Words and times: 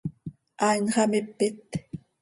Haai 0.59 0.77
nxamipit. 0.85 1.67